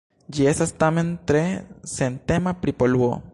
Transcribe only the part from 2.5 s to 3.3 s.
pri poluo.